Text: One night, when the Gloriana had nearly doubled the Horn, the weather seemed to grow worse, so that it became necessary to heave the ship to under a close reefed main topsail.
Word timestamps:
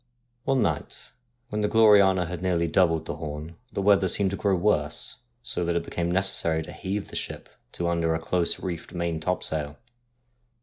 One 0.45 0.63
night, 0.63 1.11
when 1.49 1.61
the 1.61 1.67
Gloriana 1.67 2.25
had 2.25 2.41
nearly 2.41 2.65
doubled 2.65 3.05
the 3.05 3.17
Horn, 3.17 3.57
the 3.71 3.83
weather 3.83 4.07
seemed 4.07 4.31
to 4.31 4.35
grow 4.35 4.55
worse, 4.55 5.17
so 5.43 5.63
that 5.63 5.75
it 5.75 5.83
became 5.83 6.09
necessary 6.09 6.63
to 6.63 6.71
heave 6.73 7.09
the 7.09 7.15
ship 7.15 7.47
to 7.73 7.87
under 7.87 8.15
a 8.15 8.19
close 8.19 8.59
reefed 8.59 8.93
main 8.95 9.19
topsail. 9.19 9.77